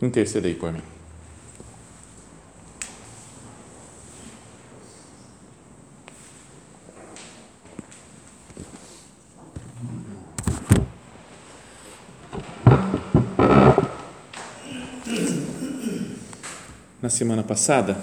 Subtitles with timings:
[0.00, 0.82] intercedei por mim.
[17.00, 17.96] Na semana passada,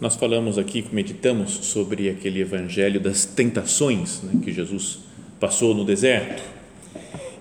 [0.00, 4.98] nós falamos aqui, meditamos sobre aquele evangelho das tentações né, que Jesus
[5.38, 6.42] passou no deserto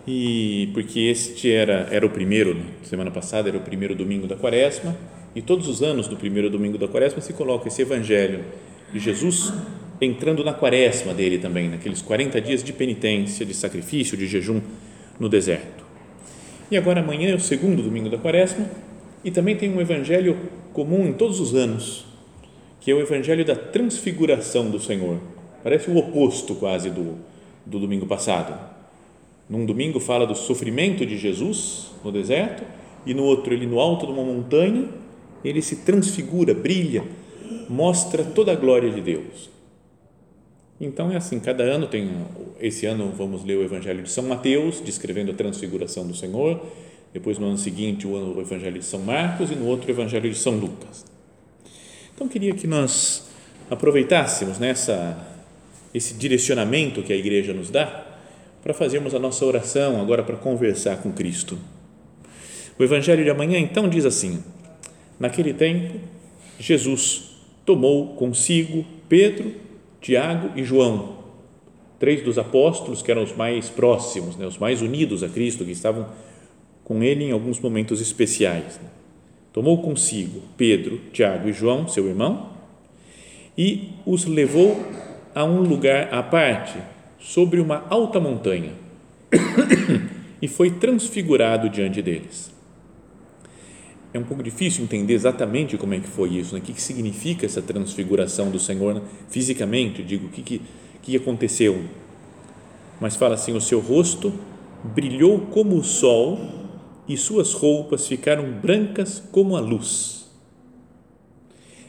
[0.05, 4.95] e porque este era era o primeiro semana passada era o primeiro domingo da quaresma
[5.33, 8.43] e todos os anos do primeiro domingo da quaresma se coloca esse evangelho
[8.91, 9.53] de Jesus
[10.01, 14.61] entrando na quaresma dele também naqueles 40 dias de penitência de sacrifício de jejum
[15.17, 15.83] no deserto.
[16.69, 18.69] E agora amanhã é o segundo domingo da quaresma
[19.23, 20.37] e também tem um evangelho
[20.73, 22.05] comum em todos os anos
[22.81, 25.17] que é o evangelho da transfiguração do Senhor.
[25.63, 27.17] Parece o oposto quase do,
[27.65, 28.72] do domingo passado
[29.49, 32.63] num domingo fala do sofrimento de Jesus no deserto
[33.05, 34.87] e no outro ele no alto de uma montanha,
[35.43, 37.03] ele se transfigura, brilha,
[37.69, 39.49] mostra toda a glória de Deus.
[40.79, 42.09] Então é assim, cada ano tem
[42.59, 46.65] esse ano vamos ler o Evangelho de São Mateus, descrevendo a transfiguração do Senhor,
[47.13, 50.37] depois no ano seguinte o Evangelho de São Marcos e no outro o Evangelho de
[50.37, 51.05] São Lucas.
[52.15, 53.27] Então queria que nós
[53.69, 55.29] aproveitássemos nessa
[55.93, 58.12] esse direcionamento que a igreja nos dá
[58.63, 61.59] para fazermos a nossa oração agora para conversar com Cristo.
[62.79, 64.41] O Evangelho de amanhã então diz assim:
[65.19, 65.99] Naquele tempo,
[66.57, 69.53] Jesus tomou consigo Pedro,
[69.99, 71.17] Tiago e João,
[71.99, 75.71] três dos apóstolos que eram os mais próximos, né, os mais unidos a Cristo, que
[75.71, 76.07] estavam
[76.85, 78.79] com ele em alguns momentos especiais.
[79.51, 82.49] Tomou consigo Pedro, Tiago e João, seu irmão,
[83.57, 84.83] e os levou
[85.35, 86.77] a um lugar à parte
[87.23, 88.73] sobre uma alta montanha
[90.41, 92.51] e foi transfigurado diante deles.
[94.13, 96.59] É um pouco difícil entender exatamente como é que foi isso, né?
[96.59, 99.01] o que, que significa essa transfiguração do Senhor né?
[99.29, 100.61] fisicamente, digo, o que, que,
[101.01, 101.85] que aconteceu.
[102.99, 104.31] Mas fala assim: o seu rosto
[104.83, 106.37] brilhou como o sol
[107.07, 110.29] e suas roupas ficaram brancas como a luz.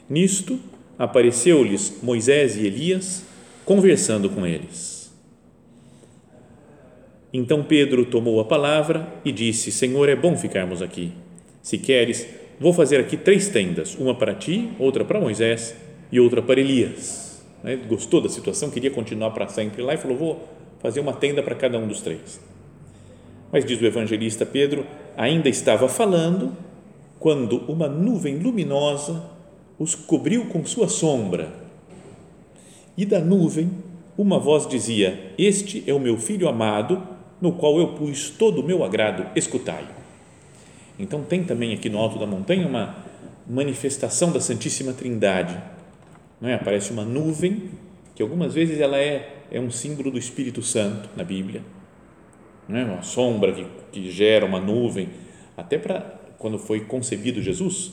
[0.09, 0.59] Nisto
[0.99, 3.25] apareceu-lhes Moisés e Elias
[3.65, 4.94] conversando com eles.
[7.37, 11.11] Então Pedro tomou a palavra e disse: Senhor, é bom ficarmos aqui.
[11.61, 12.29] Se queres,
[12.61, 15.75] vou fazer aqui três tendas: uma para ti, outra para Moisés
[16.13, 17.45] e outra para Elias.
[17.61, 17.75] Né?
[17.89, 21.57] Gostou da situação, queria continuar para sempre lá e falou: Vou fazer uma tenda para
[21.57, 22.41] cada um dos três.
[23.51, 24.87] Mas diz o evangelista Pedro:
[25.17, 26.57] ainda estava falando
[27.19, 29.29] quando uma nuvem luminosa
[29.77, 31.53] os cobriu com sua sombra.
[32.97, 33.73] E da nuvem
[34.17, 37.14] uma voz dizia: Este é o meu filho amado
[37.45, 39.85] no qual eu pus todo o meu agrado, escutai.
[40.99, 42.97] Então tem também aqui no alto da montanha uma
[43.47, 45.55] manifestação da Santíssima Trindade.
[46.41, 46.55] Não é?
[46.55, 47.69] Aparece uma nuvem
[48.15, 51.61] que algumas vezes ela é, é um símbolo do Espírito Santo na Bíblia.
[52.67, 52.85] Não é?
[52.85, 55.11] Uma sombra que, que gera uma nuvem,
[55.55, 56.01] até para
[56.39, 57.93] quando foi concebido Jesus.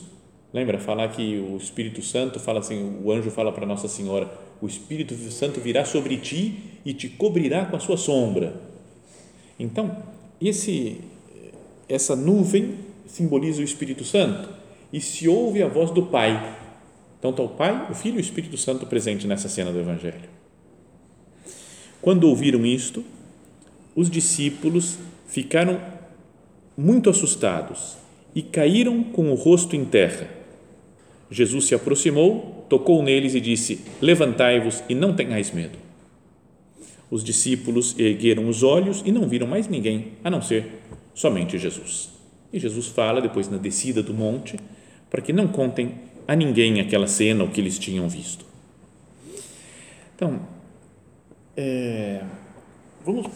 [0.50, 4.32] Lembra falar que o Espírito Santo fala assim, o anjo fala para Nossa Senhora,
[4.62, 8.71] o Espírito Santo virá sobre ti e te cobrirá com a sua sombra
[9.62, 9.96] então,
[10.40, 11.00] esse,
[11.88, 12.74] essa nuvem
[13.06, 14.48] simboliza o Espírito Santo
[14.92, 16.58] e se ouve a voz do Pai.
[17.18, 20.28] Então está o Pai, o Filho e o Espírito Santo presente nessa cena do Evangelho.
[22.00, 23.04] Quando ouviram isto,
[23.94, 24.98] os discípulos
[25.28, 25.80] ficaram
[26.76, 27.96] muito assustados
[28.34, 30.28] e caíram com o rosto em terra.
[31.30, 35.78] Jesus se aproximou, tocou neles e disse: Levantai-vos e não tenhais medo.
[37.12, 40.80] Os discípulos ergueram os olhos e não viram mais ninguém, a não ser
[41.12, 42.08] somente Jesus.
[42.50, 44.56] E Jesus fala depois na descida do monte
[45.10, 45.94] para que não contem
[46.26, 48.46] a ninguém aquela cena, o que eles tinham visto.
[50.16, 50.40] Então,
[51.54, 52.22] é,
[53.04, 53.26] vamos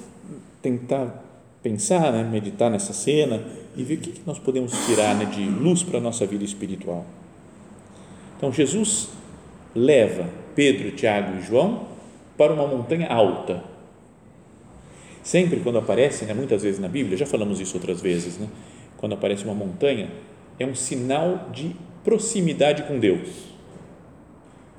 [0.62, 1.22] tentar
[1.62, 3.44] pensar, né, meditar nessa cena
[3.76, 7.04] e ver o que nós podemos tirar né, de luz para a nossa vida espiritual.
[8.38, 9.10] Então, Jesus
[9.74, 11.95] leva Pedro, Tiago e João
[12.36, 13.62] para uma montanha alta.
[15.22, 18.48] Sempre quando aparece, né, muitas vezes na Bíblia, já falamos isso outras vezes, né,
[18.96, 20.08] quando aparece uma montanha,
[20.58, 21.74] é um sinal de
[22.04, 23.28] proximidade com Deus.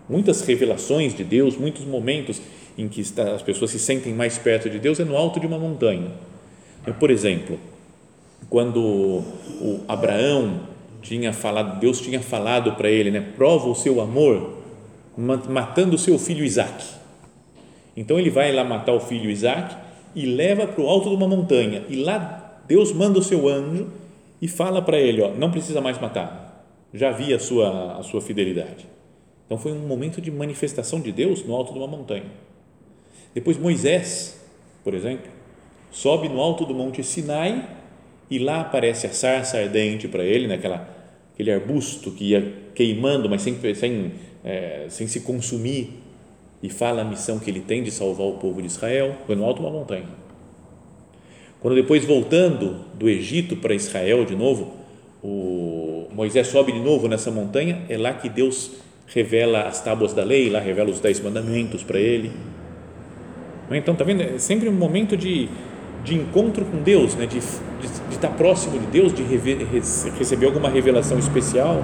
[0.09, 2.41] Muitas revelações de Deus, muitos momentos
[2.77, 5.59] em que as pessoas se sentem mais perto de Deus é no alto de uma
[5.59, 6.11] montanha.
[6.99, 7.59] Por exemplo,
[8.49, 9.21] quando
[9.87, 10.61] Abraão
[11.01, 14.57] tinha falado, Deus tinha falado para ele, né, prova o seu amor
[15.17, 16.96] matando o seu filho Isaac.
[17.97, 19.75] Então ele vai lá matar o filho Isaac
[20.15, 21.83] e leva para o alto de uma montanha.
[21.89, 23.87] E lá Deus manda o seu anjo
[24.39, 26.63] e fala para ele, ó, não precisa mais matar.
[26.93, 28.85] Já vi a sua a sua fidelidade.
[29.45, 32.31] Então foi um momento de manifestação de Deus no alto de uma montanha.
[33.33, 34.39] Depois Moisés,
[34.83, 35.31] por exemplo,
[35.89, 37.67] sobe no alto do monte Sinai
[38.29, 40.87] e lá aparece a sarça ardente para ele, naquela né,
[41.33, 44.11] aquele arbusto que ia queimando, mas sem, sem,
[44.43, 46.03] é, sem se consumir,
[46.61, 49.45] e fala a missão que ele tem de salvar o povo de Israel, foi no
[49.45, 50.05] alto de uma montanha.
[51.59, 54.73] Quando depois, voltando do Egito para Israel de novo,
[55.23, 58.71] o Moisés sobe de novo nessa montanha, é lá que Deus
[59.07, 62.31] revela as tábuas da lei, lá revela os dez mandamentos para ele.
[63.71, 64.21] Então, tá vendo?
[64.21, 65.49] É sempre um momento de
[66.07, 67.25] de encontro com Deus, né?
[67.25, 69.23] de, de, de estar próximo de Deus, de
[70.17, 71.83] receber alguma revelação especial.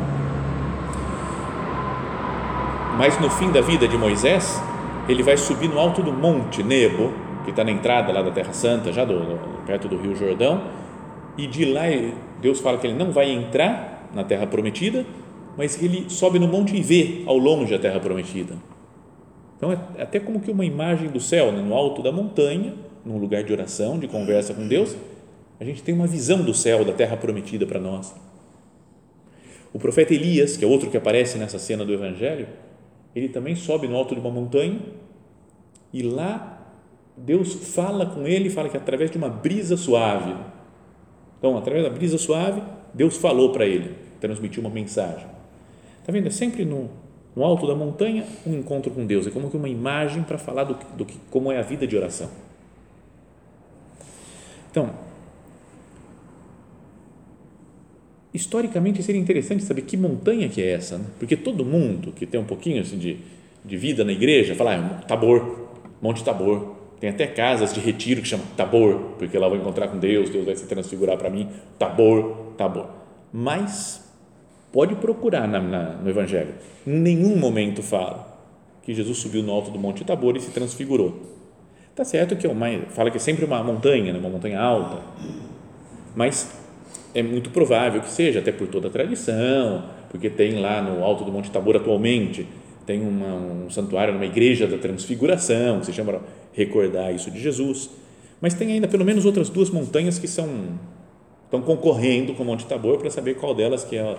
[2.97, 4.61] Mas no fim da vida de Moisés,
[5.09, 7.11] ele vai subir no alto do monte Nebo,
[7.43, 10.61] que está na entrada lá da Terra Santa, já do, perto do Rio Jordão,
[11.37, 11.83] e de lá
[12.39, 15.05] Deus fala que ele não vai entrar na Terra Prometida,
[15.57, 18.55] mas ele sobe no monte e vê ao longe a Terra Prometida.
[19.57, 21.61] Então é até como que uma imagem do céu, né?
[21.61, 22.73] no alto da montanha,
[23.03, 24.95] num lugar de oração, de conversa com Deus,
[25.59, 28.13] a gente tem uma visão do céu, da terra prometida para nós.
[29.73, 32.47] O profeta Elias, que é outro que aparece nessa cena do Evangelho,
[33.15, 34.79] ele também sobe no alto de uma montanha
[35.91, 36.53] e lá
[37.15, 40.35] Deus fala com ele, fala que através de uma brisa suave.
[41.37, 42.61] Então, através da brisa suave,
[42.93, 45.27] Deus falou para ele, transmitiu uma mensagem.
[45.99, 46.27] Está vendo?
[46.27, 46.89] É sempre no,
[47.35, 49.27] no alto da montanha um encontro com Deus.
[49.27, 52.29] É como que uma imagem para falar do, do como é a vida de oração.
[54.71, 54.89] Então,
[58.33, 61.05] historicamente seria interessante saber que montanha que é essa, né?
[61.19, 63.17] porque todo mundo que tem um pouquinho assim, de,
[63.63, 65.69] de vida na igreja fala, ah, Tabor,
[66.01, 69.99] Monte Tabor, tem até casas de retiro que chamam Tabor, porque lá vou encontrar com
[69.99, 72.87] Deus, Deus vai se transfigurar para mim, Tabor, Tabor.
[73.31, 74.03] Mas
[74.71, 76.55] pode procurar na, na, no Evangelho,
[76.87, 78.33] em nenhum momento fala
[78.81, 81.21] que Jesus subiu no alto do Monte Tabor e se transfigurou.
[81.95, 85.01] Tá certo que é uma, fala que é sempre uma montanha, né, uma montanha alta,
[86.15, 86.62] mas
[87.13, 91.23] é muito provável que seja, até por toda a tradição, porque tem lá no alto
[91.23, 92.47] do Monte Tabor atualmente,
[92.85, 96.21] tem uma, um santuário, uma igreja da transfiguração, que se chama
[96.53, 97.89] recordar isso de Jesus,
[98.41, 100.47] mas tem ainda pelo menos outras duas montanhas que são
[101.45, 104.17] estão concorrendo com o Monte Tabor para saber qual delas que é a,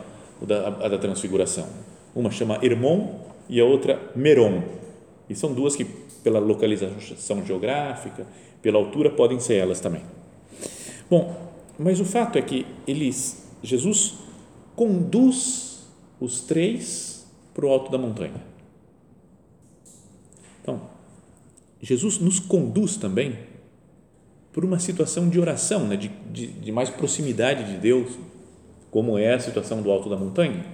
[0.54, 1.66] a, a da transfiguração.
[2.14, 3.08] Uma chama Hermon
[3.48, 4.62] e a outra Meron.
[5.28, 5.84] E são duas que
[6.22, 8.24] pela localização geográfica,
[8.62, 10.02] pela altura, podem ser elas também.
[11.10, 11.43] Bom,
[11.78, 14.14] mas o fato é que eles, Jesus
[14.76, 15.86] conduz
[16.20, 18.42] os três para o alto da montanha.
[20.62, 20.80] Então,
[21.80, 23.38] Jesus nos conduz também
[24.52, 28.12] por uma situação de oração, né, de, de, de mais proximidade de Deus,
[28.90, 30.64] como é a situação do alto da montanha.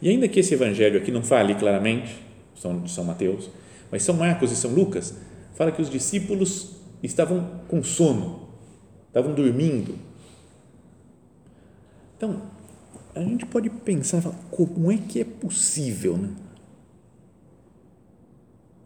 [0.00, 2.16] E ainda que esse evangelho aqui não fale claramente,
[2.54, 3.50] São, São Mateus,
[3.90, 5.16] mas São Marcos e São Lucas
[5.54, 8.45] fala que os discípulos estavam com sono,
[9.16, 9.94] estavam dormindo.
[12.16, 12.42] Então,
[13.14, 16.28] a gente pode pensar, como é que é possível, né?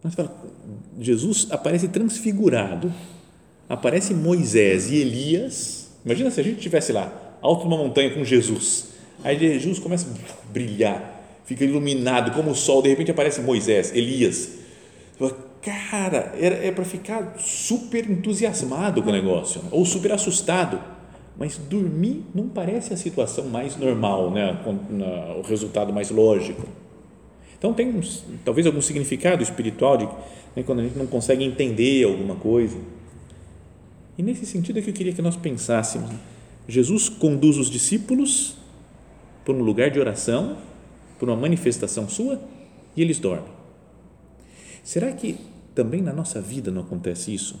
[0.01, 0.33] Mas fala,
[0.99, 2.91] Jesus aparece transfigurado,
[3.67, 5.89] aparece Moisés e Elias.
[6.05, 8.87] Imagina se a gente estivesse lá, alto de uma montanha com Jesus.
[9.23, 14.61] Aí Jesus começa a brilhar, fica iluminado como o sol, de repente aparece Moisés, Elias
[15.61, 19.69] Cara, é, para ficar super entusiasmado com o negócio, né?
[19.71, 20.81] ou super assustado.
[21.37, 24.59] Mas dormir não parece a situação mais normal, né?
[25.37, 26.67] o resultado mais lógico.
[27.57, 27.93] Então, tem
[28.43, 30.05] talvez algum significado espiritual de
[30.55, 32.77] né, quando a gente não consegue entender alguma coisa.
[34.17, 36.09] E nesse sentido é que eu queria que nós pensássemos.
[36.67, 38.55] Jesus conduz os discípulos
[39.45, 40.57] por um lugar de oração,
[41.19, 42.41] por uma manifestação sua,
[42.95, 43.51] e eles dormem.
[44.83, 45.37] Será que
[45.73, 47.59] também na nossa vida não acontece isso?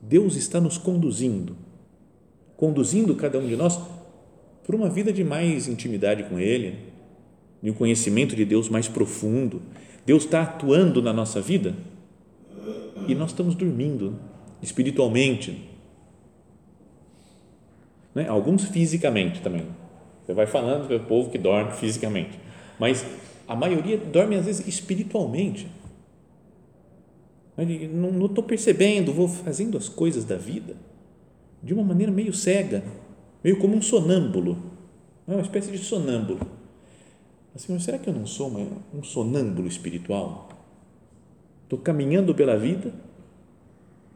[0.00, 1.56] Deus está nos conduzindo,
[2.56, 3.78] conduzindo cada um de nós
[4.66, 6.78] para uma vida de mais intimidade com Ele,
[7.62, 9.62] de um conhecimento de Deus mais profundo.
[10.04, 11.74] Deus está atuando na nossa vida
[13.06, 14.18] e nós estamos dormindo
[14.60, 15.68] espiritualmente.
[18.14, 18.28] né?
[18.28, 19.66] alguns fisicamente também.
[20.24, 22.38] Você vai falando do povo que dorme fisicamente,
[22.78, 23.04] mas
[23.46, 25.66] a maioria dorme às vezes espiritualmente.
[27.56, 30.74] Não estou percebendo, vou fazendo as coisas da vida
[31.62, 32.82] de uma maneira meio cega,
[33.44, 34.56] meio como um sonâmbulo,
[35.26, 36.40] uma espécie de sonâmbulo.
[37.54, 38.50] Assim, será que eu não sou
[38.92, 40.48] um sonâmbulo espiritual?
[41.64, 42.92] Estou caminhando pela vida,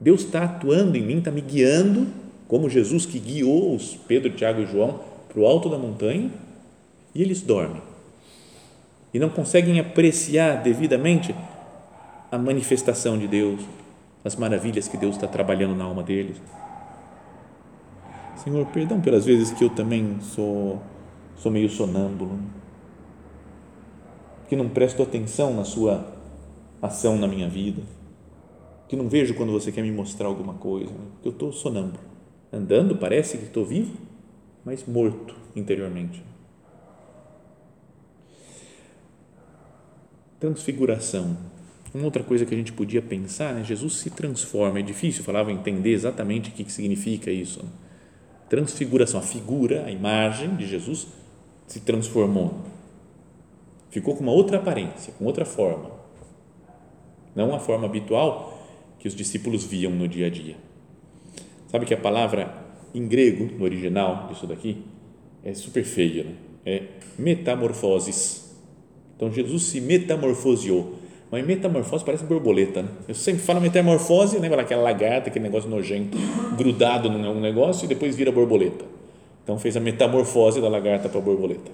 [0.01, 2.07] Deus está atuando em mim, está me guiando,
[2.49, 6.31] como Jesus que guiou os Pedro, Tiago e João para o alto da montanha,
[7.15, 7.83] e eles dormem
[9.17, 11.35] e não conseguem apreciar devidamente
[12.37, 13.63] a manifestação de Deus,
[14.23, 16.37] as maravilhas que Deus está trabalhando na alma deles.
[18.37, 20.83] Senhor, perdão pelas vezes que eu também sou,
[21.37, 22.39] sou meio sonâmbulo,
[24.49, 26.13] que não presto atenção na Sua
[26.83, 27.83] ação na minha vida,
[28.87, 32.05] que não vejo quando você quer me mostrar alguma coisa, que eu estou sonâmbulo.
[32.53, 33.97] Andando, parece que estou vivo,
[34.63, 36.23] mas morto interiormente.
[40.39, 41.56] Transfiguração.
[41.97, 43.65] Uma outra coisa que a gente podia pensar, né?
[43.65, 44.81] Jesus se transforma.
[44.81, 47.63] É difícil, falava entender exatamente o que significa isso.
[47.63, 47.71] Né?
[48.51, 51.07] Transfiguração, a figura, a imagem de Jesus
[51.67, 52.61] se transformou.
[53.89, 55.91] Ficou com uma outra aparência, com outra forma.
[57.35, 60.57] Não a forma habitual que os discípulos viam no dia a dia.
[61.69, 62.63] Sabe que a palavra
[62.95, 64.83] em grego, no original disso daqui,
[65.43, 66.35] é super feia, né?
[66.67, 66.83] é
[67.19, 68.55] metamorfoses.
[69.17, 70.96] Então Jesus se metamorfoseou.
[71.31, 72.89] Mas metamorfose parece borboleta, né?
[73.09, 76.17] Eu sempre falo metamorfose, lembra aquela lagarta, aquele negócio nojento,
[76.57, 78.85] grudado num negócio e depois vira borboleta.
[79.43, 81.71] Então fez a metamorfose da lagarta para a borboleta.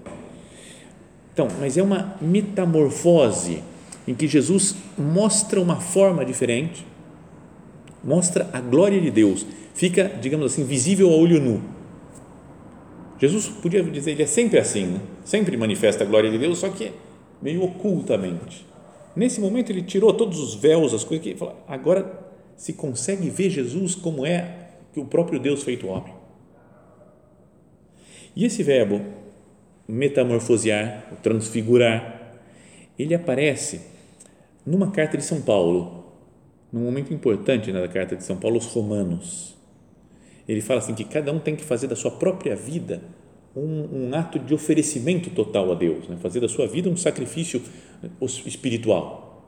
[1.33, 3.63] Então, mas é uma metamorfose
[4.07, 6.87] em que Jesus mostra uma forma diferente,
[8.03, 11.63] mostra a glória de Deus, fica, digamos assim, visível a olho nu.
[13.19, 15.01] Jesus podia dizer, ele é sempre assim, né?
[15.25, 16.91] sempre manifesta a glória de Deus, só que
[17.41, 18.67] meio ocultamente.
[19.15, 23.51] Nesse momento ele tirou todos os véus, as coisas que falou, agora se consegue ver
[23.51, 26.15] Jesus como é que o próprio Deus feito homem.
[28.35, 29.03] E esse verbo
[29.87, 32.41] metamorfosear, transfigurar,
[32.99, 33.81] ele aparece
[34.65, 36.07] numa carta de São Paulo,
[36.73, 39.57] num momento importante na carta de São Paulo aos Romanos.
[40.49, 43.03] Ele fala assim que cada um tem que fazer da sua própria vida
[43.55, 46.17] um, um ato de oferecimento total a Deus, né?
[46.21, 47.61] fazer da sua vida um sacrifício
[48.47, 49.47] espiritual.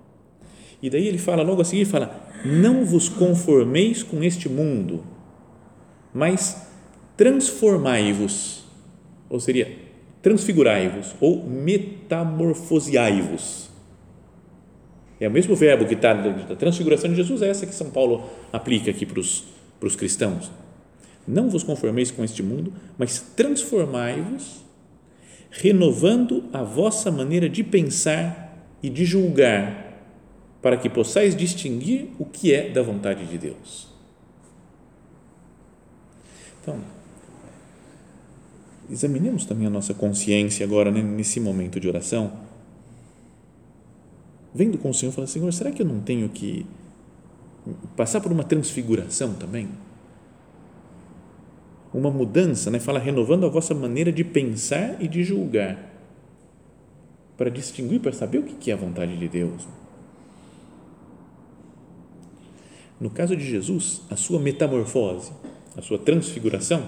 [0.83, 5.03] E daí ele fala logo a seguir, fala, não vos conformeis com este mundo,
[6.13, 6.69] mas
[7.17, 8.65] transformai-vos,
[9.31, 9.75] ou seria,
[10.21, 13.71] transfigurai-vos, ou metamorfoseai-vos.
[15.19, 18.29] É o mesmo verbo que está da transfiguração de Jesus, é essa que São Paulo
[18.53, 19.45] aplica aqui para os,
[19.81, 20.51] para os cristãos.
[21.27, 24.63] Não vos conformeis com este mundo, mas transformai-vos,
[25.51, 29.83] renovando a vossa maneira de pensar e de julgar,
[30.61, 33.89] para que possais distinguir o que é da vontade de Deus.
[36.63, 36.79] Então,
[38.91, 42.33] examinemos também a nossa consciência agora, né, nesse momento de oração
[44.55, 46.65] vendo com o Senhor, fala, Senhor, será que eu não tenho que
[47.97, 49.69] passar por uma transfiguração também?
[51.95, 52.81] Uma mudança, né?
[52.81, 55.79] fala renovando a vossa maneira de pensar e de julgar,
[57.37, 59.67] para distinguir, para saber o que é a vontade de Deus.
[63.01, 65.31] No caso de Jesus, a sua metamorfose,
[65.77, 66.85] a sua transfiguração,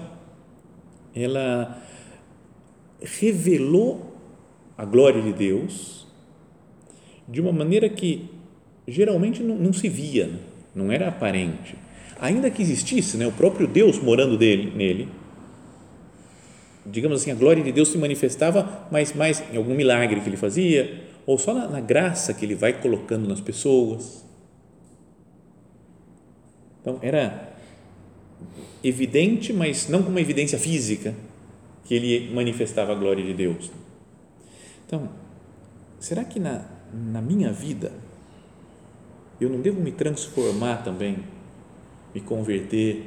[1.15, 1.81] ela
[3.01, 4.13] revelou
[4.77, 6.05] a glória de Deus
[7.27, 8.29] de uma maneira que
[8.87, 10.39] geralmente não, não se via, né?
[10.75, 11.75] não era aparente.
[12.19, 15.09] Ainda que existisse né, o próprio Deus morando dele, nele,
[16.85, 20.37] digamos assim, a glória de Deus se manifestava, mas mais em algum milagre que ele
[20.37, 24.25] fazia, ou só na, na graça que ele vai colocando nas pessoas.
[26.81, 27.53] Então, era
[28.83, 31.13] evidente, mas não com uma evidência física,
[31.83, 33.69] que ele manifestava a glória de Deus.
[34.85, 35.09] Então,
[35.99, 37.91] será que na, na minha vida,
[39.39, 41.19] eu não devo me transformar também,
[42.17, 43.03] me converter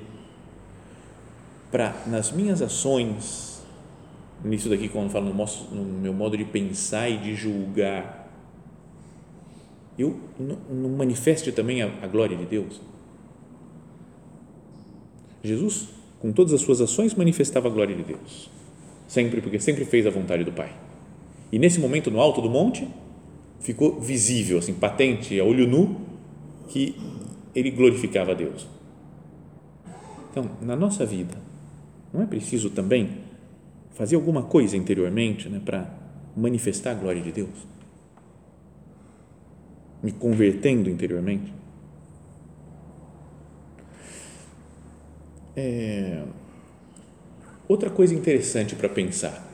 [1.70, 3.60] para nas minhas ações,
[4.44, 5.34] nisso daqui quando falo
[5.72, 8.28] no, meu modo de pensar e de julgar,
[9.98, 12.80] eu não manifeste também a, a glória de Deus?
[15.42, 15.88] Jesus,
[16.20, 18.50] com todas as suas ações, manifestava a glória de Deus,
[19.08, 20.72] sempre, porque sempre fez a vontade do Pai.
[21.50, 22.88] E nesse momento, no alto do monte,
[23.58, 26.00] ficou visível, assim, patente, a olho nu,
[26.68, 26.94] que
[27.54, 28.79] ele glorificava a Deus.
[30.30, 31.36] Então, na nossa vida,
[32.12, 33.18] não é preciso também
[33.90, 35.92] fazer alguma coisa interiormente né, para
[36.36, 37.50] manifestar a glória de Deus?
[40.02, 41.52] Me convertendo interiormente?
[45.56, 46.22] É,
[47.68, 49.46] outra coisa interessante para pensar.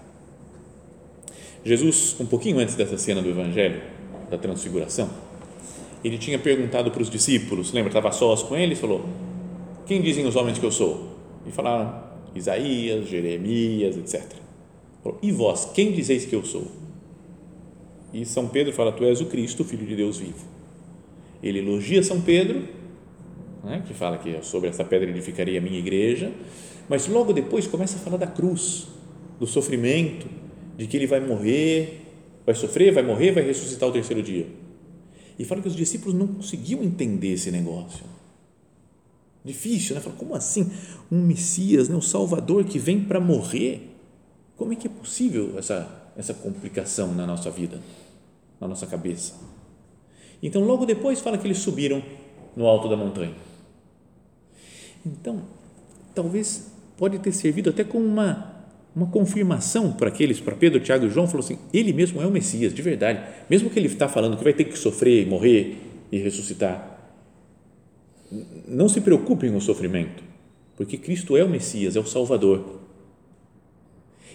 [1.64, 3.82] Jesus, um pouquinho antes dessa cena do Evangelho,
[4.30, 5.10] da Transfiguração,
[6.04, 9.04] ele tinha perguntado para os discípulos, lembra, estava sós com eles, falou:
[9.86, 11.16] Quem dizem os homens que eu sou?
[11.46, 12.02] E falaram:
[12.34, 14.22] Isaías, Jeremias, etc.
[15.22, 16.66] E vós, quem dizeis que eu sou?
[18.12, 20.44] E São Pedro fala: Tu és o Cristo, filho de Deus vivo.
[21.42, 22.62] Ele elogia São Pedro
[23.66, 26.32] né, que fala que sobre essa pedra edificaria a minha igreja,
[26.88, 28.86] mas logo depois começa a falar da cruz,
[29.40, 30.28] do sofrimento,
[30.76, 32.02] de que ele vai morrer,
[32.46, 34.46] vai sofrer, vai morrer, vai ressuscitar o terceiro dia.
[35.38, 38.04] E fala que os discípulos não conseguiam entender esse negócio.
[39.46, 40.02] Difícil, né?
[40.18, 40.72] Como assim?
[41.10, 41.94] Um Messias, né?
[41.94, 43.92] um Salvador que vem para morrer?
[44.56, 47.80] Como é que é possível essa, essa complicação na nossa vida,
[48.60, 49.34] na nossa cabeça?
[50.42, 52.02] Então, logo depois, fala que eles subiram
[52.56, 53.34] no alto da montanha.
[55.06, 55.42] Então,
[56.12, 58.52] talvez pode ter servido até como uma,
[58.96, 62.32] uma confirmação para aqueles, para Pedro, Tiago e João, falou assim, ele mesmo é o
[62.32, 65.76] Messias, de verdade, mesmo que ele está falando que vai ter que sofrer, morrer
[66.10, 66.95] e ressuscitar,
[68.66, 70.22] não se preocupem com o sofrimento,
[70.76, 72.80] porque Cristo é o Messias, é o Salvador.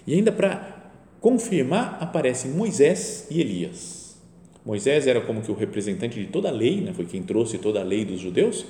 [0.06, 4.18] E ainda para confirmar, aparecem Moisés e Elias.
[4.66, 6.94] Moisés era como que o representante de toda a lei, né?
[6.94, 8.66] foi quem trouxe toda a lei dos judeus,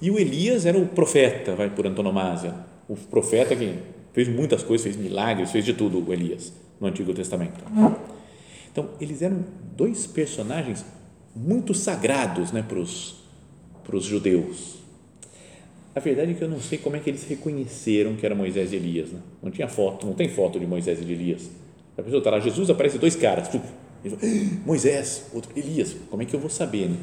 [0.00, 2.54] e o Elias era o profeta, vai por antonomasia,
[2.88, 3.74] o profeta que
[4.12, 7.64] fez muitas coisas, fez milagres, fez de tudo o Elias no Antigo Testamento.
[8.70, 9.44] Então, eles eram
[9.76, 10.84] dois personagens
[11.34, 13.25] muito sagrados né, para os
[14.04, 14.76] judeus.
[15.94, 18.72] A verdade é que eu não sei como é que eles reconheceram que era Moisés
[18.72, 19.10] e Elias.
[19.10, 19.20] Né?
[19.42, 21.48] Não tinha foto, não tem foto de Moisés e de Elias.
[21.96, 23.48] A pessoa está lá, Jesus aparece dois caras.
[23.48, 23.64] Fala,
[24.04, 24.16] ah,
[24.66, 25.96] Moisés, outro Elias.
[26.10, 26.88] Como é que eu vou saber?
[26.90, 26.96] Né?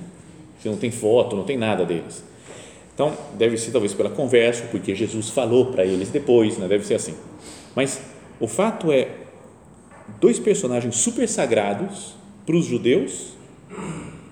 [0.61, 2.23] Se não tem foto, não tem nada deles.
[2.93, 6.67] Então, deve ser talvez pela conversa, porque Jesus falou para eles depois, né?
[6.67, 7.15] deve ser assim.
[7.75, 7.99] Mas
[8.39, 9.09] o fato é,
[10.21, 12.13] dois personagens super sagrados
[12.45, 13.33] para os judeus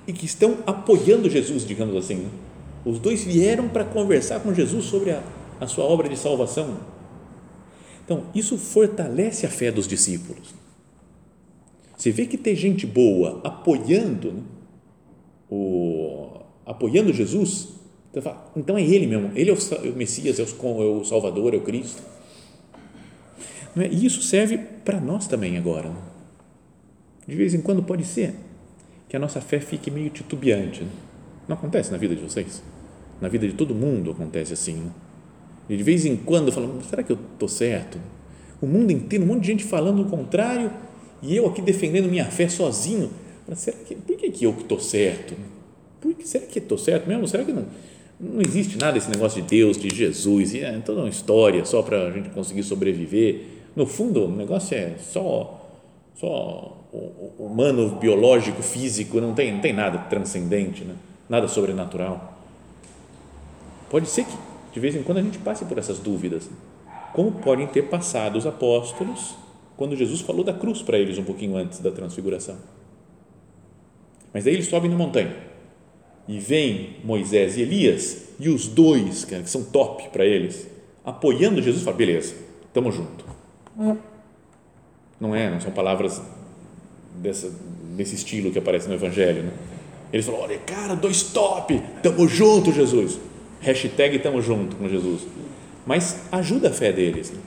[0.06, 2.16] e que estão apoiando Jesus, digamos assim.
[2.16, 2.30] Né?
[2.86, 5.24] Os dois vieram para conversar com Jesus sobre a,
[5.60, 6.78] a sua obra de salvação.
[8.04, 10.54] Então, isso fortalece a fé dos discípulos.
[11.96, 14.42] Você vê que tem gente boa apoiando, né?
[15.50, 17.70] o, apoiando Jesus,
[18.10, 21.62] então, fala, então é ele mesmo, ele é o Messias, é o Salvador, é o
[21.62, 22.02] Cristo.
[23.78, 23.88] É?
[23.88, 25.90] E isso serve para nós também agora.
[25.90, 26.02] Né?
[27.28, 28.34] De vez em quando pode ser
[29.08, 30.84] que a nossa fé fique meio titubeante.
[30.84, 30.92] Né?
[31.48, 32.64] Não acontece na vida de vocês?
[33.20, 34.76] Na vida de todo mundo acontece assim.
[34.76, 34.92] Né?
[35.70, 38.00] E de vez em quando falando, será que eu estou certo?
[38.62, 40.72] O mundo inteiro, um monte de gente falando o contrário
[41.22, 43.12] e eu aqui defendendo minha fé sozinho.
[43.56, 45.36] Será que, por que, que eu estou certo?
[46.00, 47.28] Por que, será que estou certo mesmo?
[47.28, 47.66] Será que não?
[48.22, 52.08] não existe nada esse negócio de Deus, de Jesus, é toda uma história só para
[52.08, 53.42] a gente conseguir sobreviver.
[53.76, 55.60] No fundo, o negócio é só,
[56.16, 56.78] só
[57.40, 60.94] humano, biológico, físico, não tem, não tem nada transcendente, né?
[61.32, 62.38] Nada sobrenatural.
[63.90, 64.38] Pode ser que
[64.74, 66.50] de vez em quando a gente passe por essas dúvidas,
[67.14, 69.34] como podem ter passado os apóstolos
[69.78, 72.58] quando Jesus falou da cruz para eles um pouquinho antes da transfiguração.
[74.34, 75.34] Mas aí eles sobem na montanha
[76.28, 80.68] e vem Moisés e Elias e os dois, que são top para eles,
[81.04, 82.36] apoiando Jesus, fala, beleza,
[82.68, 83.24] estamos junto.
[85.18, 86.22] Não é, não são palavras
[87.16, 87.50] dessa,
[87.96, 89.71] desse estilo que aparece no Evangelho, né?
[90.12, 93.20] Eles falam, olha, cara, dois top, estamos junto, Jesus.
[93.62, 95.22] Hashtag estamos junto com Jesus.
[95.86, 97.32] Mas ajuda a fé deles.
[97.32, 97.40] Né?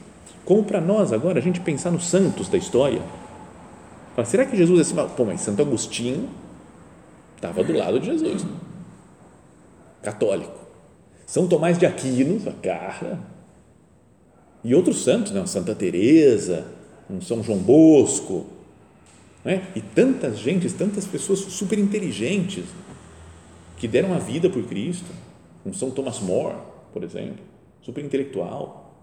[0.44, 3.02] Como para nós agora, a gente pensar nos santos da história.
[4.14, 5.14] Fala, será que Jesus é assim?
[5.14, 6.28] Pô, mas Santo Agostinho
[7.36, 8.44] estava do lado de Jesus.
[8.44, 8.50] Né?
[10.02, 10.64] Católico.
[11.26, 13.18] São Tomás de Aquino, cara.
[14.62, 15.44] E outros santos, né?
[15.46, 16.66] Santa Teresa,
[17.10, 18.46] um São João Bosco,
[19.44, 19.68] né?
[19.76, 22.64] E tantas gentes, tantas pessoas super inteligentes
[23.76, 25.10] que deram a vida por Cristo.
[25.66, 26.56] Um São Thomas More,
[26.92, 27.44] por exemplo,
[27.82, 28.94] super intelectual.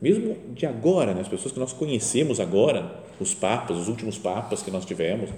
[0.00, 1.20] Mesmo de agora, né?
[1.20, 5.30] as pessoas que nós conhecemos agora, os papas, os últimos papas que nós tivemos,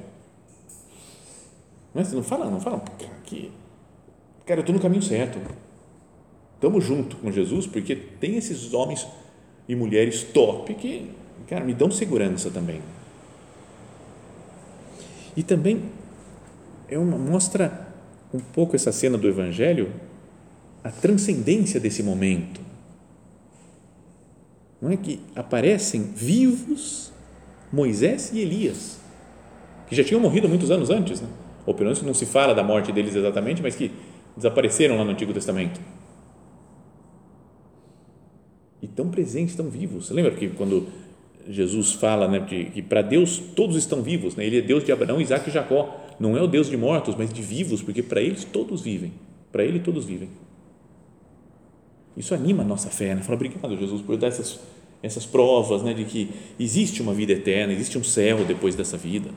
[1.95, 2.83] mas não fala, não fala
[3.25, 3.51] que,
[4.45, 5.39] cara, eu estou no caminho certo.
[6.55, 9.07] Estamos junto com Jesus, porque tem esses homens
[9.69, 11.11] e mulheres top que,
[11.47, 12.81] cara, me dão segurança também.
[15.37, 15.83] E também
[16.89, 17.87] é uma, mostra
[18.33, 19.93] um pouco essa cena do Evangelho,
[20.83, 22.61] a transcendência desse momento.
[24.81, 27.13] não é que aparecem vivos
[27.73, 29.01] Moisés e Elias,
[29.89, 31.29] que já tinham morrido muitos anos antes, né?
[31.67, 33.91] ou pelo menos não se fala da morte deles exatamente, mas que
[34.37, 35.81] desapareceram lá no Antigo Testamento.
[38.81, 40.11] E tão presentes, tão vivos.
[40.11, 40.87] Lembra que quando
[41.49, 44.45] Jesus fala né, que, que para Deus todos estão vivos, né?
[44.45, 46.05] Ele é Deus de Abraão, Isaac e Jacó.
[46.19, 49.13] Não é o Deus de mortos, mas de vivos, porque para eles todos vivem.
[49.53, 50.29] Para Ele todos vivem.
[52.17, 53.23] Isso anima a nossa fé, né?
[53.23, 54.59] Fala, obrigado, Jesus, por dar essas,
[55.03, 59.31] essas provas né, de que existe uma vida eterna, existe um céu depois dessa vida.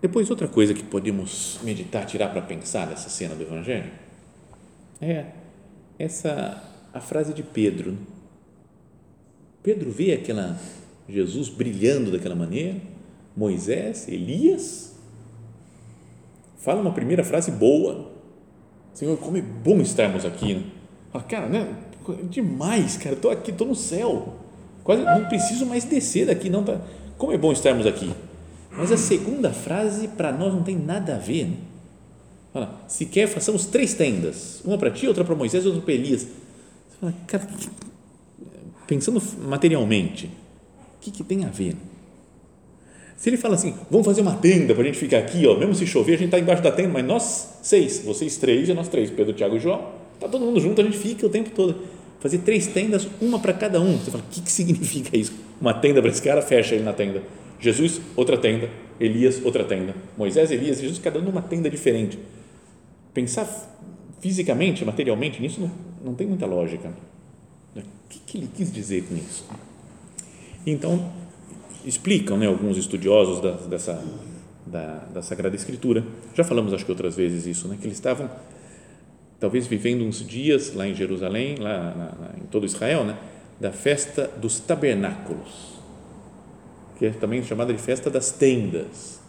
[0.00, 3.90] Depois, outra coisa que podemos meditar, tirar para pensar dessa cena do Evangelho
[5.00, 5.26] é
[5.98, 7.96] essa a frase de Pedro.
[9.62, 10.58] Pedro vê aquela
[11.08, 12.76] Jesus brilhando daquela maneira,
[13.36, 14.94] Moisés, Elias,
[16.58, 18.10] fala uma primeira frase boa.
[18.94, 20.54] Senhor, como é bom estarmos aqui.
[20.54, 20.64] Né?
[21.28, 21.74] Cara, né?
[22.30, 23.14] Demais, cara.
[23.14, 24.34] Estou aqui, estou no céu.
[24.84, 26.80] Quase não preciso mais descer daqui, não tá.
[27.16, 28.12] Como é bom estarmos aqui.
[28.70, 31.46] Mas a segunda frase para nós não tem nada a ver.
[31.46, 31.56] Né?
[32.52, 36.26] Fala, se quer, façamos três tendas, uma para ti, outra para Moisés, outra para Elias.
[37.02, 37.48] Fala, cara,
[38.86, 41.74] pensando materialmente, o que, que tem a ver?
[43.16, 45.74] Se ele fala assim, vamos fazer uma tenda para a gente ficar aqui, ó, mesmo
[45.74, 48.86] se chover, a gente está embaixo da tenda, mas nós seis, vocês três e nós
[48.86, 49.84] três, Pedro, Tiago e João,
[50.14, 51.74] está todo mundo junto, a gente fica o tempo todo.
[52.20, 53.98] Fazer três tendas, uma para cada um.
[53.98, 55.32] Você fala, o que, que significa isso?
[55.60, 57.20] Uma tenda para esse cara, fecha ele na tenda.
[57.58, 58.70] Jesus, outra tenda.
[59.00, 59.92] Elias, outra tenda.
[60.16, 62.16] Moisés, Elias, Jesus, cada um numa tenda diferente.
[63.12, 63.44] Pensar
[64.20, 65.68] fisicamente, materialmente nisso
[66.04, 66.92] não, tem muita lógica.
[67.76, 69.46] O que, ele quis dizer com isso?
[70.66, 71.10] Então,
[71.84, 74.04] explicam né, alguns estudiosos da, dessa
[74.66, 78.30] da, da Sagrada Escritura, já falamos acho que outras vezes isso, né, que eles estavam
[79.40, 83.18] talvez vivendo uns dias lá em Jerusalém, lá na, em todo Israel, né,
[83.60, 85.78] da festa dos tabernáculos,
[86.98, 89.20] que é também chamada de festa das tendas,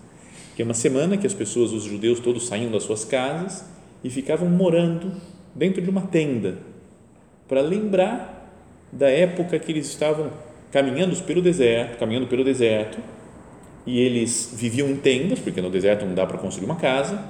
[0.56, 3.66] que é uma semana que as pessoas, os judeus todos saíam das suas casas
[4.04, 5.12] e ficavam morando
[5.56, 6.58] dentro de uma tenda,
[7.48, 8.52] para lembrar
[8.92, 10.32] da época que eles estavam
[10.72, 12.98] caminhando pelo deserto, caminhando pelo deserto,
[13.86, 17.24] e eles viviam em tendas, porque no deserto não dá para construir uma casa,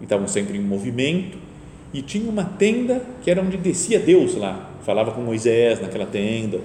[0.00, 1.36] e estavam sempre em movimento,
[1.92, 6.60] e tinha uma tenda que era onde descia Deus lá, falava com Moisés naquela tenda.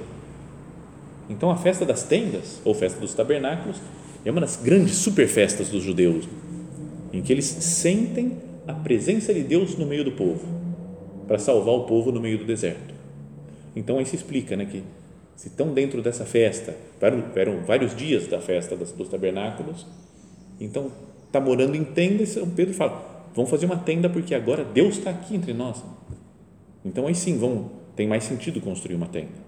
[1.29, 3.77] Então a festa das tendas, ou festa dos tabernáculos,
[4.23, 6.27] é uma das grandes super festas dos judeus,
[7.11, 10.45] em que eles sentem a presença de Deus no meio do povo,
[11.27, 12.93] para salvar o povo no meio do deserto.
[13.75, 14.83] Então aí se explica né, que
[15.35, 16.75] se estão dentro dessa festa,
[17.35, 19.85] eram vários dias da festa dos, tabernáculos,
[20.59, 20.91] então
[21.27, 24.97] está morando em tenda e São Pedro fala, vamos fazer uma tenda porque agora Deus
[24.97, 25.83] está aqui entre nós.
[26.85, 29.45] Então aí sim, vão, tem mais sentido construir uma tenda.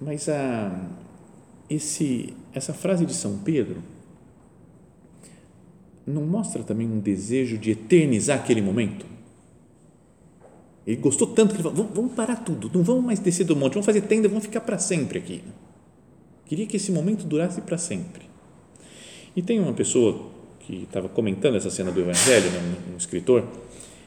[0.00, 0.88] Mas a,
[1.68, 3.82] esse, essa frase de São Pedro
[6.08, 9.06] não mostra também um desejo de eternizar aquele momento?
[10.86, 13.74] Ele gostou tanto que ele falou: vamos, parar tudo, não vamos mais descer do monte,
[13.74, 15.42] vamos fazer tenda, vamos ficar para sempre aqui.
[16.46, 18.22] Queria que esse momento durasse para sempre.
[19.36, 23.44] E tem uma pessoa que estava comentando essa cena do Evangelho, né, um escritor,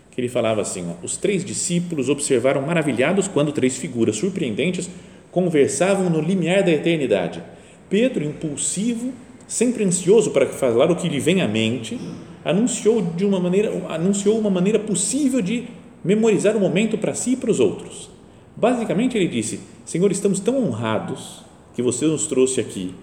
[0.09, 4.89] que ele falava assim: ó, os três discípulos observaram maravilhados quando três figuras surpreendentes
[5.31, 7.43] conversavam no limiar da eternidade.
[7.89, 9.13] Pedro, impulsivo,
[9.51, 11.99] sempre ansioso para falar o que lhe vem à mente,
[12.43, 15.65] anunciou de uma maneira, anunciou uma maneira possível de
[16.01, 18.09] memorizar o momento para si e para os outros.
[18.55, 21.43] Basicamente, ele disse: Senhor, estamos tão honrados
[21.75, 22.95] que você nos trouxe aqui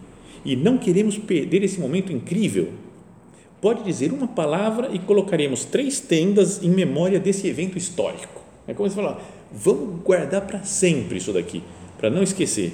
[0.42, 2.72] e não queremos perder esse momento incrível.
[3.60, 8.40] Pode dizer uma palavra e colocaremos três tendas em memória desse evento histórico.
[8.66, 11.62] É como se falar: vamos guardar para sempre isso daqui,
[11.98, 12.72] para não esquecer.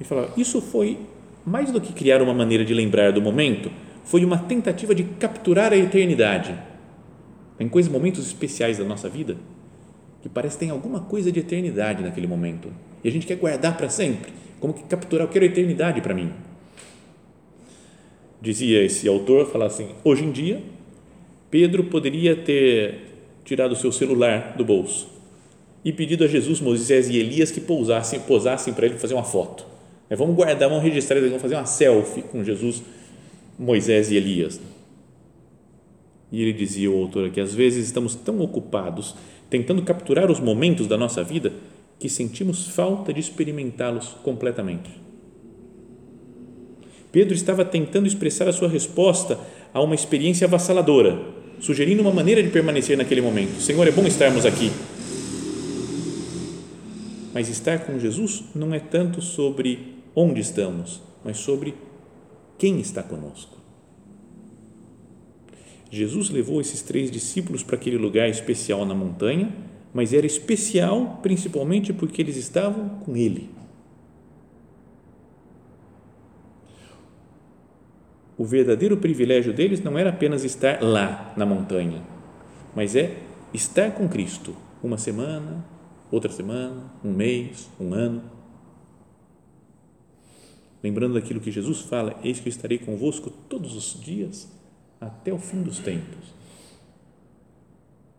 [0.00, 0.98] Ele falou: Isso foi
[1.44, 3.70] mais do que criar uma maneira de lembrar do momento,
[4.04, 6.54] foi uma tentativa de capturar a eternidade
[7.56, 9.36] tem coisas, momentos especiais da nossa vida
[10.22, 13.76] que parece que tem alguma coisa de eternidade naquele momento e a gente quer guardar
[13.76, 14.32] para sempre.
[14.58, 15.26] Como que capturar?
[15.26, 16.32] Eu quero a eternidade para mim.
[18.40, 20.62] Dizia esse autor, falar assim: hoje em dia,
[21.50, 23.00] Pedro poderia ter
[23.44, 25.08] tirado o seu celular do bolso
[25.84, 28.20] e pedido a Jesus, Moisés e Elias que pousassem,
[28.72, 29.66] para ele fazer uma foto.
[30.08, 32.82] É, vamos guardar, vamos registrar, vamos fazer uma selfie com Jesus,
[33.58, 34.60] Moisés e Elias.
[36.30, 39.14] E ele dizia, o autor aqui, às vezes estamos tão ocupados
[39.48, 41.52] tentando capturar os momentos da nossa vida
[41.98, 44.90] que sentimos falta de experimentá-los completamente.
[47.12, 49.38] Pedro estava tentando expressar a sua resposta
[49.72, 51.20] a uma experiência avassaladora,
[51.60, 53.60] sugerindo uma maneira de permanecer naquele momento.
[53.60, 54.72] Senhor, é bom estarmos aqui.
[57.32, 61.74] Mas estar com Jesus não é tanto sobre onde estamos, mas sobre
[62.58, 63.58] quem está conosco.
[65.90, 69.54] Jesus levou esses três discípulos para aquele lugar especial na montanha,
[69.92, 73.48] mas era especial principalmente porque eles estavam com Ele.
[78.36, 82.02] O verdadeiro privilégio deles não era apenas estar lá na montanha,
[82.74, 83.16] mas é
[83.52, 85.64] estar com Cristo uma semana,
[86.10, 88.33] outra semana, um mês, um ano.
[90.84, 94.46] Lembrando daquilo que Jesus fala: Eis que eu estarei convosco todos os dias
[95.00, 96.34] até o fim dos tempos.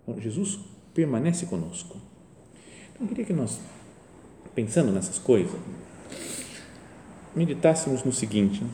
[0.01, 0.57] Então, Jesus
[0.91, 2.01] permanece conosco.
[2.91, 3.59] Então, eu queria que nós,
[4.55, 5.55] pensando nessas coisas,
[7.35, 8.69] meditássemos no seguinte: né?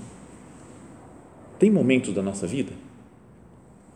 [1.60, 2.71] tem momentos da nossa vida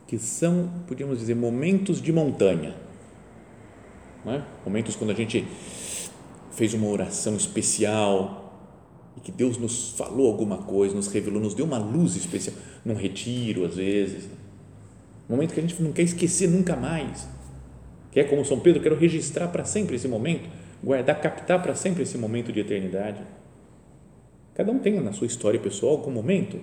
[0.05, 2.75] que são, podíamos dizer, momentos de montanha.
[4.25, 4.41] É?
[4.65, 5.47] Momentos quando a gente
[6.51, 8.44] fez uma oração especial
[9.17, 12.95] e que Deus nos falou alguma coisa, nos revelou, nos deu uma luz especial, num
[12.95, 14.29] retiro às vezes.
[15.27, 17.27] Momento que a gente não quer esquecer nunca mais.
[18.11, 20.47] Que é como São Pedro, quero registrar para sempre esse momento,
[20.83, 23.21] guardar, captar para sempre esse momento de eternidade.
[24.53, 26.59] Cada um tem na sua história pessoal algum momento.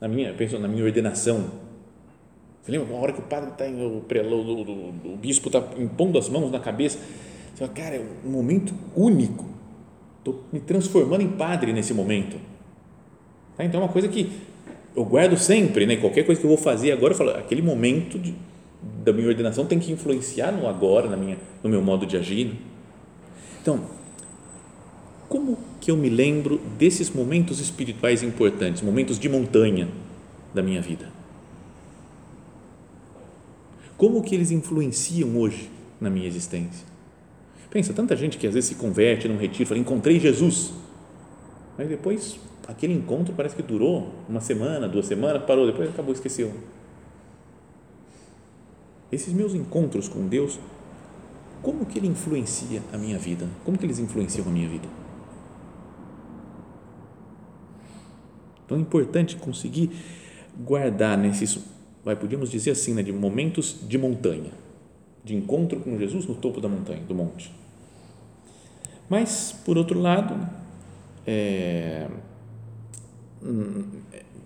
[0.00, 1.50] Na minha, penso na minha ordenação.
[2.62, 6.18] Você lembra uma hora que o padre está, o, o, o, o bispo está impondo
[6.18, 6.98] as mãos na cabeça?
[6.98, 9.44] Você fala, cara, é um momento único
[10.22, 12.36] Estou me transformando em padre nesse momento.
[13.56, 13.64] Tá?
[13.64, 14.30] Então é uma coisa que
[14.94, 15.96] eu guardo sempre, né?
[15.96, 18.32] Qualquer coisa que eu vou fazer agora, eu falo, aquele momento de,
[19.04, 22.46] da minha ordenação tem que influenciar no agora, na minha, no meu modo de agir.
[22.46, 22.54] Né?
[23.60, 23.80] Então,
[25.28, 29.88] como que eu me lembro desses momentos espirituais importantes, momentos de montanha
[30.54, 31.10] da minha vida?
[33.96, 35.68] Como que eles influenciam hoje
[36.00, 36.91] na minha existência?
[37.72, 40.74] Pensa, tanta gente que às vezes se converte num retiro, fala, encontrei Jesus.
[41.78, 46.52] Mas depois, aquele encontro parece que durou uma semana, duas semanas, parou, depois acabou, esqueceu.
[49.10, 50.58] Esses meus encontros com Deus,
[51.62, 53.48] como que ele influencia a minha vida?
[53.64, 54.86] Como que eles influenciam a minha vida?
[58.66, 59.90] Então é importante conseguir
[60.62, 61.58] guardar nesses,
[62.04, 64.52] vai, podíamos dizer assim, né, de momentos de montanha,
[65.24, 67.61] de encontro com Jesus no topo da montanha, do monte
[69.12, 70.34] mas, por outro lado,
[71.26, 72.08] é,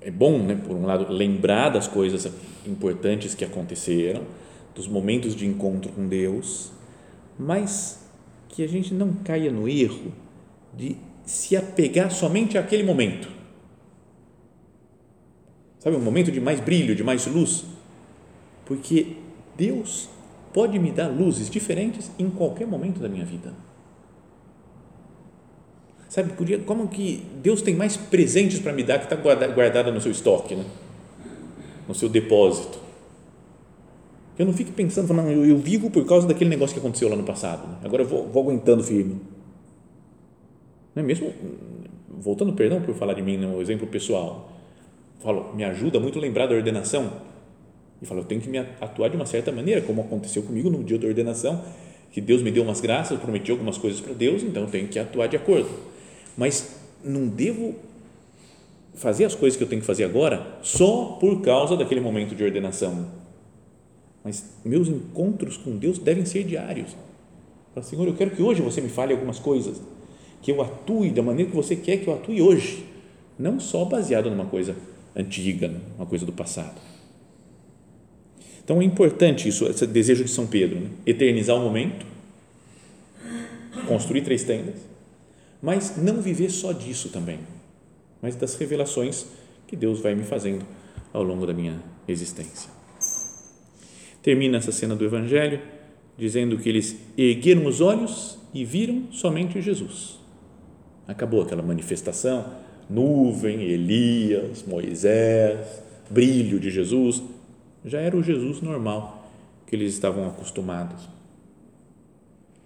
[0.00, 2.28] é bom, né, por um lado, lembrar das coisas
[2.66, 4.24] importantes que aconteceram,
[4.74, 6.72] dos momentos de encontro com Deus,
[7.38, 8.04] mas
[8.48, 10.12] que a gente não caia no erro
[10.76, 13.28] de se apegar somente àquele momento.
[15.78, 17.64] Sabe, um momento de mais brilho, de mais luz,
[18.64, 19.16] porque
[19.56, 20.08] Deus
[20.52, 23.54] pode me dar luzes diferentes em qualquer momento da minha vida.
[26.16, 26.32] Sabe,
[26.64, 30.54] como que Deus tem mais presentes para me dar que está guardada no seu estoque,
[30.54, 30.64] né?
[31.86, 32.78] no seu depósito.
[34.38, 37.16] Eu não fique pensando, não, eu, eu, vivo por causa daquele negócio que aconteceu lá
[37.16, 37.68] no passado.
[37.68, 37.76] Né?
[37.84, 39.20] Agora eu vou, vou, aguentando firme.
[40.94, 41.34] Não é mesmo?
[42.08, 44.50] Voltando, perdão por falar de mim, no né, exemplo pessoal.
[45.20, 47.12] Falo, me ajuda muito a lembrar da ordenação.
[48.00, 50.82] E falo, eu tenho que me atuar de uma certa maneira, como aconteceu comigo no
[50.82, 51.62] dia da ordenação,
[52.10, 54.98] que Deus me deu umas graças, prometi algumas coisas para Deus, então eu tenho que
[54.98, 55.94] atuar de acordo
[56.36, 57.74] mas não devo
[58.94, 62.42] fazer as coisas que eu tenho que fazer agora só por causa daquele momento de
[62.42, 63.06] ordenação.
[64.24, 66.96] Mas meus encontros com Deus devem ser diários.
[67.74, 69.80] Fala, Senhor, eu quero que hoje você me fale algumas coisas,
[70.42, 72.84] que eu atue da maneira que você quer que eu atue hoje,
[73.38, 74.74] não só baseado numa coisa
[75.14, 76.80] antiga, uma coisa do passado.
[78.64, 80.90] Então é importante isso, esse desejo de São Pedro, né?
[81.06, 82.04] eternizar o momento,
[83.86, 84.95] construir três tendas
[85.66, 87.40] mas não viver só disso também,
[88.22, 89.26] mas das revelações
[89.66, 90.64] que Deus vai me fazendo
[91.12, 92.70] ao longo da minha existência.
[94.22, 95.60] Termina essa cena do Evangelho
[96.16, 100.20] dizendo que eles ergueram os olhos e viram somente Jesus.
[101.08, 102.44] Acabou aquela manifestação,
[102.88, 107.20] nuvem, Elias, Moisés, brilho de Jesus,
[107.84, 109.32] já era o Jesus normal
[109.66, 111.08] que eles estavam acostumados.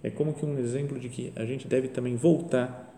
[0.03, 2.90] É como que um exemplo de que a gente deve também voltar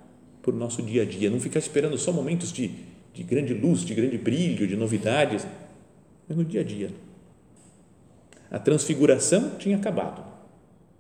[0.52, 2.72] o nosso dia a dia, não ficar esperando só momentos de,
[3.14, 5.48] de grande luz, de grande brilho, de novidades,
[6.28, 6.92] mas no dia a dia.
[8.52, 10.24] A transfiguração tinha acabado,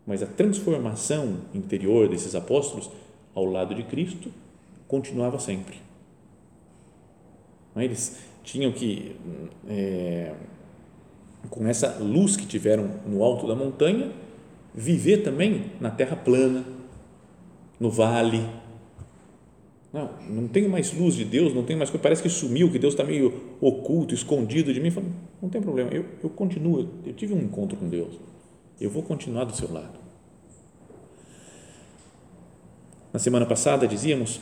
[0.06, 2.89] mas a transformação interior desses apóstolos
[3.36, 4.32] ao lado de Cristo
[4.88, 5.77] continuava sempre.
[7.75, 9.15] Eles tinham que
[9.67, 10.34] é,
[11.49, 14.12] com essa luz que tiveram no alto da montanha,
[14.73, 16.63] viver também na terra plana,
[17.79, 18.43] no vale.
[19.93, 22.79] Não, não tenho mais luz de Deus, não tenho mais coisa, parece que sumiu, que
[22.79, 24.89] Deus está meio oculto, escondido de mim.
[24.89, 25.06] Falo,
[25.39, 28.19] não tem problema, eu, eu continuo, eu tive um encontro com Deus,
[28.82, 30.01] eu vou continuar do seu lado.
[33.13, 34.41] Na semana passada dizíamos,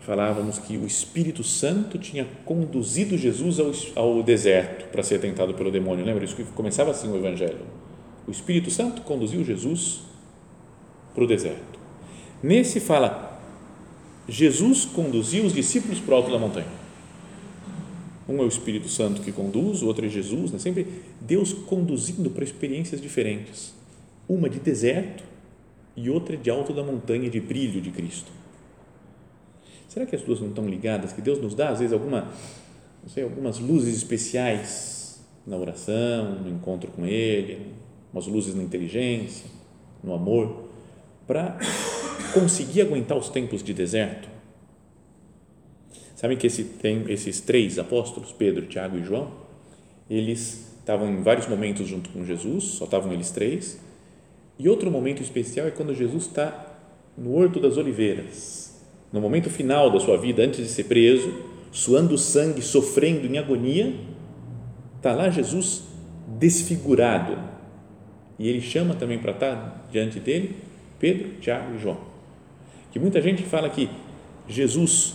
[0.00, 3.60] falávamos que o Espírito Santo tinha conduzido Jesus
[3.94, 6.04] ao, ao deserto para ser tentado pelo demônio.
[6.04, 7.60] Lembra isso que começava assim o Evangelho?
[8.26, 10.00] O Espírito Santo conduziu Jesus
[11.14, 11.78] para o deserto.
[12.42, 13.29] Nesse fala,
[14.30, 16.68] Jesus conduziu os discípulos para o alto da montanha.
[18.28, 20.58] Um é o Espírito Santo que conduz, o outro é Jesus, né?
[20.60, 20.86] sempre
[21.20, 23.74] Deus conduzindo para experiências diferentes.
[24.28, 25.24] Uma de deserto
[25.96, 28.30] e outra de alto da montanha de brilho de Cristo.
[29.88, 31.12] Será que as duas não estão ligadas?
[31.12, 32.28] Que Deus nos dá, às vezes, alguma,
[33.02, 37.66] não sei, algumas luzes especiais na oração, no encontro com Ele,
[38.12, 39.50] umas luzes na inteligência,
[40.04, 40.68] no amor,
[41.26, 41.58] para
[42.32, 44.28] conseguir aguentar os tempos de deserto.
[46.14, 49.30] Sabem que esse, tem, esses três apóstolos, Pedro, Tiago e João,
[50.08, 53.80] eles estavam em vários momentos junto com Jesus, só estavam eles três,
[54.58, 56.76] e outro momento especial é quando Jesus está
[57.16, 61.32] no Horto das Oliveiras, no momento final da sua vida, antes de ser preso,
[61.72, 63.94] suando sangue, sofrendo em agonia,
[64.96, 65.84] está lá Jesus
[66.38, 67.38] desfigurado.
[68.38, 70.56] E ele chama também para estar diante dele
[70.98, 72.09] Pedro, Tiago e João.
[72.90, 73.88] Que muita gente fala que
[74.48, 75.14] Jesus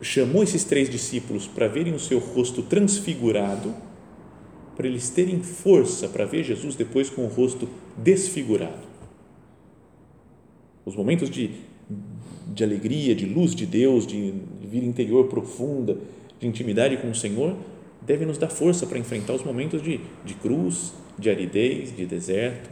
[0.00, 3.74] chamou esses três discípulos para verem o seu rosto transfigurado
[4.80, 8.88] para eles terem força para ver Jesus depois com o rosto desfigurado.
[10.86, 11.50] Os momentos de,
[12.46, 15.98] de alegria, de luz de Deus, de vida interior profunda,
[16.38, 17.54] de intimidade com o Senhor,
[18.00, 22.70] devem nos dar força para enfrentar os momentos de, de cruz, de aridez, de deserto.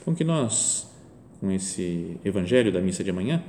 [0.00, 0.90] Então, que nós,
[1.40, 3.42] com esse evangelho da missa de amanhã,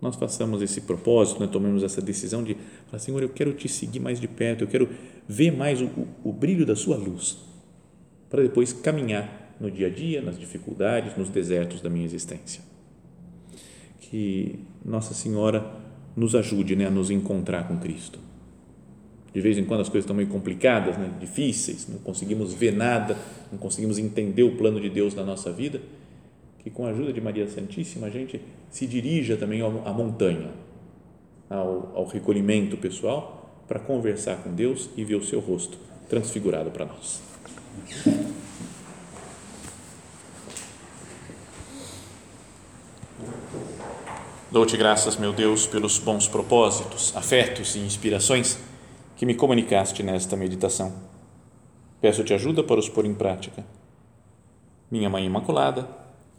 [0.00, 4.00] nós façamos esse propósito, né, tomemos essa decisão de falar, Senhor, eu quero te seguir
[4.00, 4.88] mais de perto, eu quero
[5.28, 7.38] ver mais o, o, o brilho da sua luz,
[8.30, 12.62] para depois caminhar no dia a dia, nas dificuldades, nos desertos da minha existência.
[14.00, 15.68] Que Nossa Senhora
[16.16, 18.18] nos ajude né, a nos encontrar com Cristo.
[19.34, 23.16] De vez em quando as coisas estão meio complicadas, né, difíceis, não conseguimos ver nada,
[23.50, 25.80] não conseguimos entender o plano de Deus na nossa vida
[26.68, 30.50] que com a ajuda de Maria Santíssima a gente se dirija também à montanha,
[31.48, 35.78] ao, ao recolhimento pessoal, para conversar com Deus e ver o seu rosto
[36.10, 37.22] transfigurado para nós.
[44.50, 48.58] Dou-te graças, meu Deus, pelos bons propósitos, afetos e inspirações
[49.16, 50.92] que me comunicaste nesta meditação.
[52.00, 53.64] Peço-te ajuda para os pôr em prática.
[54.90, 55.97] Minha Mãe Imaculada,